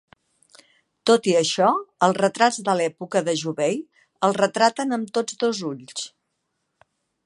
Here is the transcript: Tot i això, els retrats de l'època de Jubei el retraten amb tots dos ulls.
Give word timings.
Tot 1.09 1.29
i 1.33 1.35
això, 1.41 1.67
els 2.07 2.17
retrats 2.23 2.59
de 2.71 2.77
l'època 2.81 3.23
de 3.29 3.37
Jubei 3.45 3.79
el 4.29 4.37
retraten 4.43 4.99
amb 5.01 5.17
tots 5.19 5.43
dos 5.45 5.65
ulls. 5.75 6.13